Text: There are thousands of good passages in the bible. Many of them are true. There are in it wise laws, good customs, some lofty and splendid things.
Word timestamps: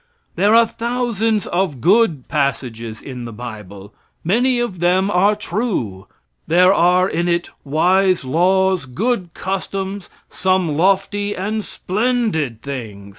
There 0.35 0.55
are 0.55 0.65
thousands 0.65 1.45
of 1.45 1.79
good 1.79 2.27
passages 2.27 3.03
in 3.03 3.25
the 3.25 3.31
bible. 3.31 3.93
Many 4.23 4.59
of 4.59 4.79
them 4.79 5.11
are 5.11 5.35
true. 5.35 6.07
There 6.47 6.73
are 6.73 7.07
in 7.07 7.27
it 7.27 7.51
wise 7.63 8.25
laws, 8.25 8.85
good 8.87 9.31
customs, 9.35 10.09
some 10.27 10.75
lofty 10.75 11.35
and 11.35 11.63
splendid 11.63 12.63
things. 12.63 13.09